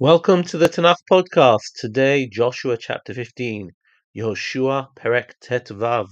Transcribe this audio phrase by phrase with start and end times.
[0.00, 1.72] Welcome to the Tanakh podcast.
[1.74, 3.72] Today, Joshua chapter 15,
[4.16, 6.06] Yehoshua Perek Tet Vav.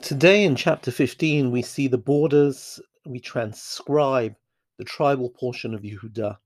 [0.00, 4.34] Today in chapter 15, we see the borders, we transcribe
[4.78, 6.38] the tribal portion of Yehuda.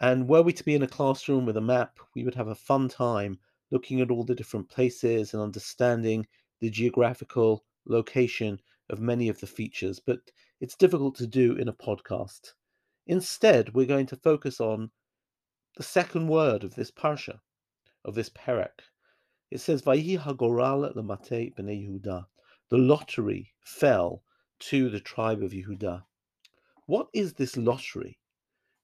[0.00, 2.54] And were we to be in a classroom with a map, we would have a
[2.54, 3.38] fun time
[3.70, 6.26] looking at all the different places and understanding
[6.60, 10.00] the geographical location of many of the features.
[10.00, 10.20] But
[10.60, 12.54] it's difficult to do in a podcast.
[13.06, 14.90] Instead, we're going to focus on
[15.76, 17.40] the second word of this parsha,
[18.04, 18.80] of this perek.
[19.50, 22.26] It says, Vayi hagoral lemate b'nei Yehuda
[22.70, 24.22] the lottery fell
[24.60, 26.04] to the tribe of Yehuda.
[26.86, 28.20] What is this lottery?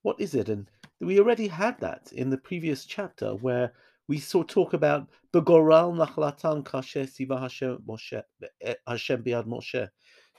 [0.02, 0.48] What is it?
[0.48, 0.68] And
[1.00, 3.72] we already had that in the previous chapter where
[4.08, 8.22] we saw talk about Begoral Nachlatan Kasher Siva Hashem Moshe
[8.62, 9.88] eh, Hashem Biad Moshe.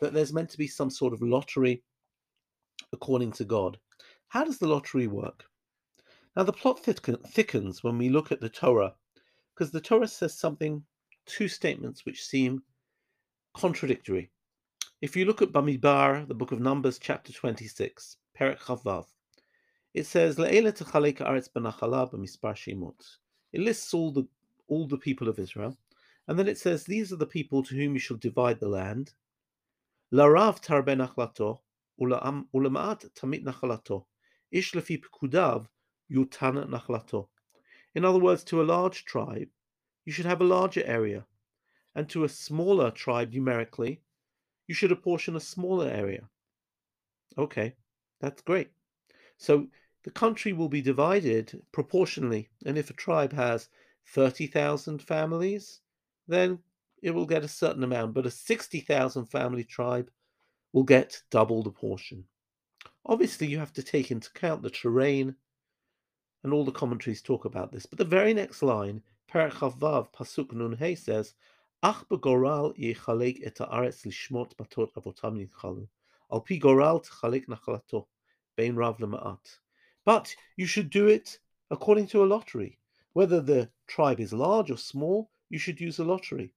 [0.02, 1.84] That there's meant to be some sort of lottery
[2.94, 3.78] according to God.
[4.30, 5.44] How does the lottery work?
[6.36, 8.94] Now the plot thickens when we look at the Torah,
[9.54, 10.84] because the Torah says something,
[11.26, 12.62] two statements which seem
[13.56, 14.32] contradictory.
[15.02, 19.06] If you look at Bamidbar, the book of Numbers, chapter 26, Perek Chavav,
[19.98, 20.38] it says.
[23.54, 24.28] It lists all the,
[24.68, 25.78] all the people of Israel.
[26.28, 29.14] And then it says, These are the people to whom you shall divide the land.
[30.14, 31.60] Larav tarbe nachlato,
[32.00, 34.06] ulama'at tamit nachalato.
[34.52, 35.02] Ish lefi
[36.12, 37.28] yutan nachlato.
[37.96, 39.50] In other words, to a large tribe,
[40.06, 41.26] you should have a larger area
[41.96, 44.02] and to a smaller tribe numerically,
[44.68, 46.30] you should apportion a smaller area.
[47.38, 47.76] Okay,
[48.22, 48.70] that's great.
[49.38, 49.68] So
[50.08, 52.48] the country will be divided proportionally.
[52.66, 53.68] And if a tribe has
[54.14, 55.82] 30,000 families,
[56.30, 56.60] then
[57.04, 60.10] it will get a certain amount, but a 60,000 family tribe
[60.72, 62.24] will get double the portion.
[63.06, 65.36] Obviously, you have to take into account the terrain,
[66.42, 67.86] and all the commentaries talk about this.
[67.86, 71.34] But the very next line, Parachav Vav, Pasuk Nun He says,
[71.84, 75.86] Ach begoral yichalek et haaretz lishmot batot avotam nichalu.
[76.32, 78.06] Al pi goral tchalek nachalato,
[78.56, 79.58] bein rav lema'at.
[80.08, 81.38] But you should do it
[81.70, 82.80] according to a lottery.
[83.12, 86.54] Whether the tribe is large or small, you should use a lottery.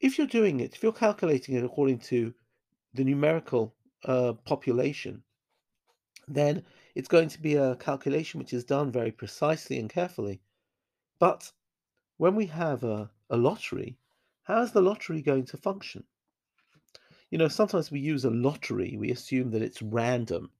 [0.00, 2.34] If you're doing it, if you're calculating it according to
[2.94, 5.22] the numerical uh, population,
[6.26, 6.64] then
[6.96, 10.40] it's going to be a calculation which is done very precisely and carefully.
[11.20, 11.52] But
[12.16, 13.96] when we have a, a lottery,
[14.42, 16.02] how is the lottery going to function?
[17.30, 20.50] You know, sometimes we use a lottery, we assume that it's random.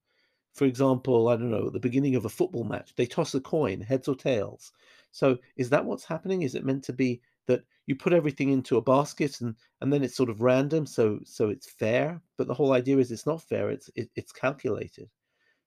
[0.56, 3.41] For example, I don't know, at the beginning of a football match, they toss a
[3.43, 4.72] coin, heads or tails.
[5.12, 6.43] So is that what's happening?
[6.43, 10.03] Is it meant to be that you put everything into a basket and, and then
[10.03, 12.22] it's sort of random, so so it's fair?
[12.39, 15.11] But the whole idea is it's not fair, it's it, it's calculated.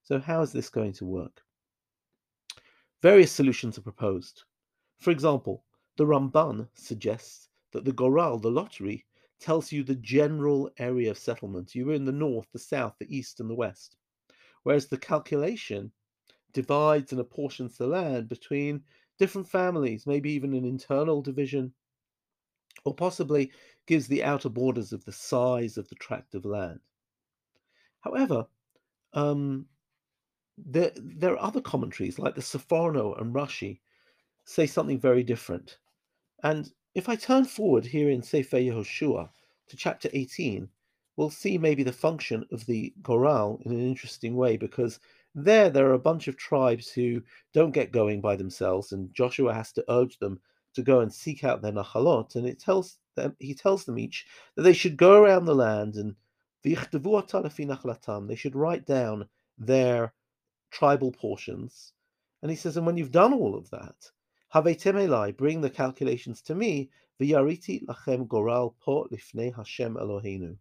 [0.02, 1.40] So how is this going to work?
[3.00, 4.42] Various solutions are proposed.
[4.98, 5.64] For example,
[5.98, 9.06] the Ramban suggests that the Goral, the lottery,
[9.38, 11.76] tells you the general area of settlement.
[11.76, 13.96] You're in the north, the south, the east, and the west.
[14.62, 15.92] Whereas the calculation
[16.52, 18.82] divides and apportions the land between
[19.18, 21.72] different families, maybe even an internal division,
[22.84, 23.52] or possibly
[23.86, 26.80] gives the outer borders of the size of the tract of land.
[28.00, 28.46] However,
[29.12, 29.66] um,
[30.56, 33.80] there, there are other commentaries like the Sforno and Rashi
[34.44, 35.78] say something very different.
[36.42, 39.28] And if I turn forward here in Sefer Yehoshua
[39.68, 40.68] to chapter 18,
[41.20, 44.98] we'll see maybe the function of the Goral in an interesting way because
[45.34, 47.20] there there are a bunch of tribes who
[47.52, 50.40] don't get going by themselves, and Joshua has to urge them
[50.72, 54.24] to go and seek out their nachalot, and it tells them he tells them each
[54.56, 56.16] that they should go around the land and
[56.62, 60.14] they should write down their
[60.70, 61.92] tribal portions.
[62.40, 64.10] And he says, and when you've done all of that,
[64.54, 66.88] Havetem Elai, bring the calculations to me.
[67.20, 70.56] V'yariti lachem goral po lifnei Hashem Eloheinu.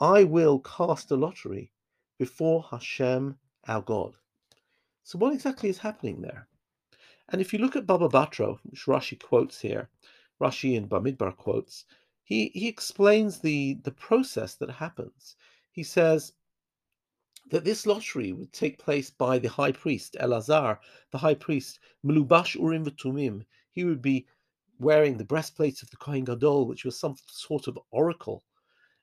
[0.00, 1.72] I will cast a lottery
[2.18, 3.38] before Hashem,
[3.68, 4.16] our God.
[5.04, 6.48] So, what exactly is happening there?
[7.28, 9.90] And if you look at Baba Batra, which Rashi quotes here,
[10.40, 11.84] Rashi and Bamidbar quotes,
[12.24, 15.36] he, he explains the, the process that happens.
[15.70, 16.32] He says,
[17.50, 20.78] that this lottery would take place by the high priest, Elazar,
[21.10, 23.44] the high priest, Melubash Urim V'Tumim.
[23.72, 24.26] He would be
[24.78, 28.44] wearing the breastplates of the Kohen Gadol, which was some sort of oracle.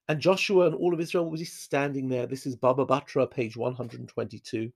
[0.09, 2.27] And Joshua and all of Israel was be standing there.
[2.27, 4.71] This is Baba Batra, page 122.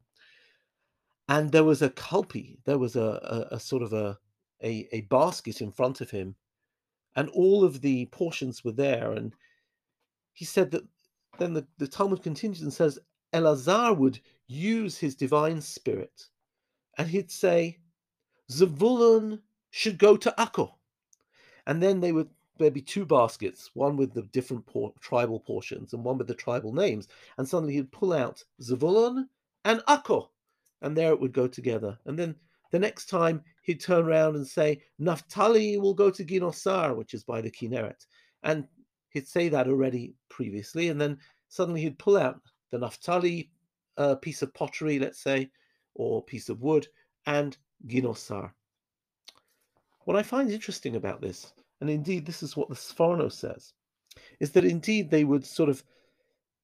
[1.30, 4.18] and there was a kalpi, there was a, a, a sort of a,
[4.64, 6.36] a, a basket in front of him,
[7.16, 9.14] and all of the portions were there.
[9.14, 9.34] And
[10.34, 10.84] he said that
[11.40, 13.00] then the, the Talmud continues and says
[13.34, 16.26] Elazar would use his divine spirit,
[16.98, 17.80] and he'd say,
[18.52, 19.40] Zavulun
[19.70, 20.74] should go to Akko.
[21.68, 22.30] And then they would
[22.62, 26.36] there'd be two baskets, one with the different por- tribal portions and one with the
[26.36, 27.08] tribal names.
[27.38, 29.26] And suddenly he'd pull out Zavulun
[29.66, 30.30] and Akko,
[30.82, 31.98] and there it would go together.
[32.06, 32.36] And then
[32.72, 37.24] the next time he'd turn around and say, Naphtali will go to Ginosar, which is
[37.24, 38.06] by the Kinneret.
[38.44, 38.68] And
[39.10, 40.90] he'd say that already previously.
[40.90, 41.18] And then
[41.50, 42.40] suddenly he'd pull out
[42.72, 43.52] the Naphtali
[43.98, 45.52] uh, piece of pottery, let's say,
[45.96, 46.88] or piece of wood,
[47.26, 47.58] and
[47.88, 48.52] Ginosar.
[50.06, 53.74] What I find interesting about this and indeed this is what the Sforno says,
[54.40, 55.84] is that indeed they would sort of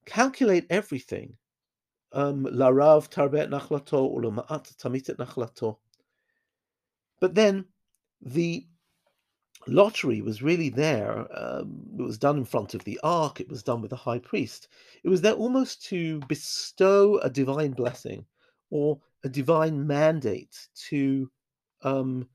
[0.06, 1.36] calculate everything.
[2.12, 5.76] Um, Larav tarbet nachlato uluma'at tamitet nachlato.
[7.20, 7.66] But then
[8.22, 8.66] the
[9.66, 11.26] lottery was really there.
[11.36, 13.40] Um, it was done in front of the ark.
[13.40, 14.68] It was done with the high priest.
[15.02, 18.24] It was there almost to bestow a divine blessing
[18.70, 21.30] or a divine mandate to
[21.82, 22.28] um,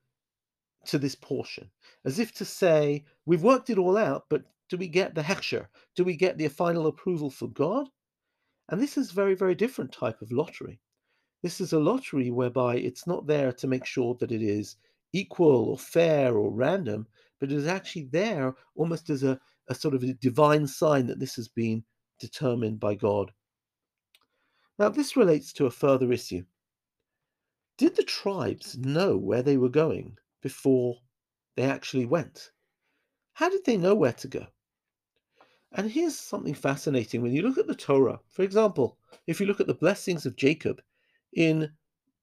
[0.86, 1.70] to this portion,
[2.06, 5.68] as if to say, we've worked it all out, but do we get the hechsher?
[5.96, 7.90] Do we get the final approval for God?
[8.70, 10.80] And this is a very, very different type of lottery.
[11.42, 14.78] This is a lottery whereby it's not there to make sure that it is
[15.12, 17.08] equal or fair or random,
[17.40, 21.20] but it is actually there almost as a, a sort of a divine sign that
[21.20, 21.84] this has been
[22.20, 23.32] determined by God.
[24.80, 26.46] Now, this relates to a further issue.
[27.78, 31.00] Did the tribes know where they were going before
[31.56, 32.52] they actually went.
[33.34, 34.46] How did they know where to go?
[35.72, 38.20] And here's something fascinating when you look at the Torah.
[38.30, 40.82] For example, if you look at the blessings of Jacob
[41.34, 41.72] in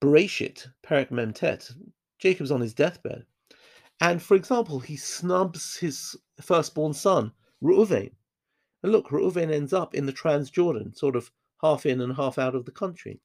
[0.00, 1.72] Bereshit, Perek Memtet,
[2.20, 3.24] Jacob's on his deathbed.
[4.00, 7.32] And for example, he snubs his firstborn son,
[7.62, 8.12] Reuven.
[8.82, 12.54] And look, Reuven ends up in the Transjordan, sort of half in and half out
[12.54, 13.20] of the country.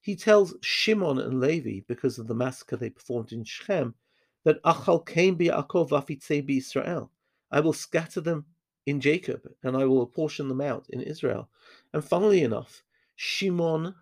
[0.00, 3.94] He tells Shimon and Levi, because of the massacre they performed in Shechem,
[4.46, 7.10] that Achal came Yaakov Vafitze Israel.
[7.50, 8.46] I will scatter them
[8.86, 11.48] in Jacob, and I will apportion them out in Israel.
[11.92, 12.84] And funnily enough,
[13.16, 13.92] Shimon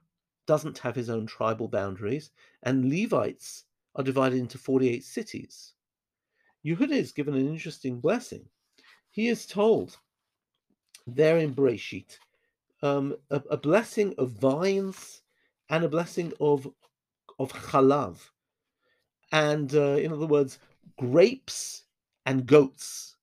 [0.47, 2.31] doesn't have his own tribal boundaries,
[2.63, 3.65] and Levites
[3.97, 5.73] are divided into 48 cities.
[6.63, 8.45] Yehuda is given an interesting blessing.
[9.09, 9.97] He is told
[11.07, 12.19] there in Bereshit
[12.83, 15.23] um, a, a, blessing of vines
[15.71, 16.71] and a blessing of
[17.39, 18.19] of chalav
[19.35, 20.61] and uh, in other words,
[20.97, 21.83] grapes
[22.25, 23.17] and goats.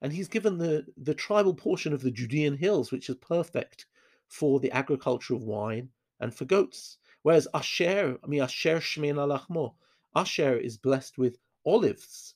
[0.00, 3.84] And he's given the, the tribal portion of the Judean hills, which is perfect
[4.28, 6.96] for the agriculture of wine and for goats.
[7.22, 9.74] Whereas Asher, I mean Asher Shemin Alachmo,
[10.16, 11.36] Asher is blessed with
[11.66, 12.34] olives,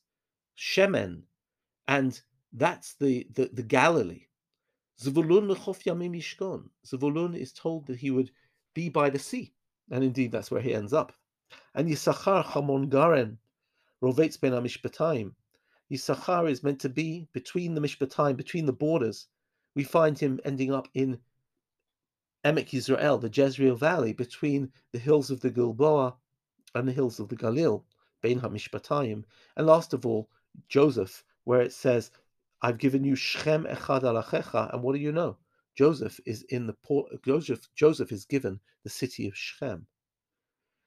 [0.55, 1.23] Shemen,
[1.87, 2.21] and
[2.51, 4.27] that's the, the, the Galilee.
[5.01, 6.69] Zvulun lechof yamim yishkon.
[6.85, 8.29] Zvulun is told that he would
[8.75, 9.55] be by the sea,
[9.89, 11.13] and indeed that's where he ends up.
[11.75, 13.37] And Yisachar Hamon Garen,
[14.01, 15.33] Rovetz ben Amishpataim.
[15.91, 19.27] Yisachar is meant to be between the Mishpataim, between the borders.
[19.75, 21.19] We find him ending up in
[22.43, 26.15] Emek Yisrael, the Jezreel Valley, between the hills of the Gilboa
[26.75, 27.83] and the hills of the Galil,
[28.21, 29.23] Ben Hamishpataim.
[29.55, 30.29] And last of all,
[30.67, 32.11] Joseph, where it says,
[32.61, 35.37] I've given you Shechem Echad Alachecha, and what do you know?
[35.75, 37.23] Joseph is in the port.
[37.23, 39.87] Joseph Joseph is given the city of Shechem.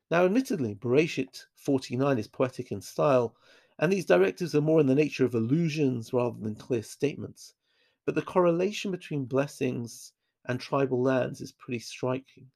[0.09, 3.35] Now, admittedly, Bereshit 49 is poetic in style,
[3.79, 7.55] and these directives are more in the nature of allusions rather than clear statements.
[8.05, 10.13] But the correlation between blessings
[10.45, 12.51] and tribal lands is pretty striking.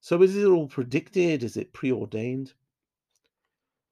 [0.00, 1.42] So, is it all predicted?
[1.42, 2.54] Is it preordained?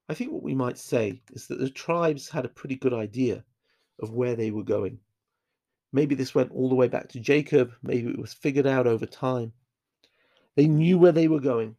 [0.07, 3.43] I think what we might say is that the tribes had a pretty good idea
[3.99, 4.99] of where they were going.
[5.91, 9.05] Maybe this went all the way back to Jacob, maybe it was figured out over
[9.05, 9.51] time.
[10.55, 11.75] They knew where they were going,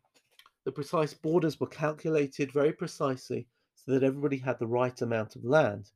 [0.64, 5.44] the precise borders were calculated very precisely so that everybody had the right amount of
[5.44, 5.90] land.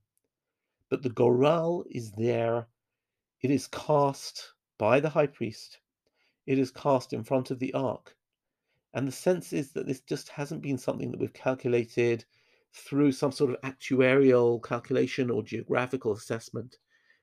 [0.88, 2.66] But the goral is there.
[3.42, 5.78] It is cast by the high priest.
[6.46, 8.16] It is cast in front of the ark.
[8.94, 12.24] And the sense is that this just hasn't been something that we've calculated
[12.72, 16.76] through some sort of actuarial calculation or geographical assessment,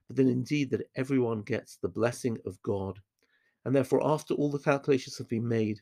[0.08, 3.00] but then indeed that everyone gets the blessing of God.
[3.66, 5.82] And therefore, after all the calculations have been made,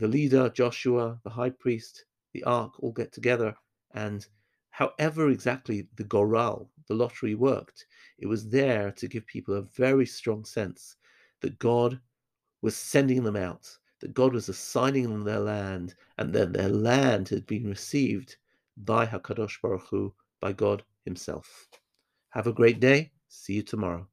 [0.00, 3.54] the leader, Joshua, the high priest, the ark all get together.
[3.94, 4.26] And
[4.70, 7.86] however exactly the Goral, the lottery worked,
[8.18, 10.96] it was there to give people a very strong sense
[11.42, 12.00] that God
[12.62, 13.68] was sending them out,
[14.00, 18.36] that God was assigning them their land, and then their land had been received
[18.78, 21.68] by Hakadosh Baruch Hu, by God Himself.
[22.30, 23.12] Have a great day.
[23.28, 24.06] See you tomorrow.